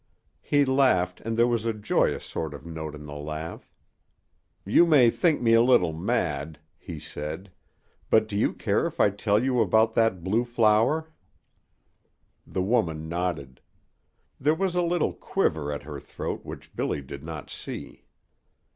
He 0.41 0.65
laughed, 0.65 1.21
and 1.21 1.37
there 1.37 1.45
was 1.45 1.63
a 1.63 1.73
joyous 1.75 2.25
sort 2.25 2.55
of 2.55 2.65
note 2.65 2.95
in 2.95 3.05
the 3.05 3.13
laugh. 3.13 3.69
"You 4.65 4.87
may 4.87 5.11
think 5.11 5.43
me 5.43 5.53
a 5.53 5.61
little 5.61 5.93
mad," 5.93 6.57
he 6.79 6.97
said, 6.97 7.51
"but 8.09 8.27
do 8.27 8.35
you 8.35 8.51
care 8.53 8.87
if 8.87 8.99
I 8.99 9.11
tell 9.11 9.37
you 9.43 9.61
about 9.61 9.93
that 9.93 10.23
blue 10.23 10.43
flower?" 10.43 11.11
The 12.47 12.63
woman 12.63 13.07
nodded. 13.09 13.61
There 14.39 14.55
was 14.55 14.73
a 14.73 14.81
little 14.81 15.13
quiver 15.13 15.71
at 15.71 15.83
her 15.83 15.99
throat 15.99 16.43
which 16.43 16.75
Billy 16.75 17.03
did 17.03 17.23
not 17.23 17.51
see. 17.51 18.05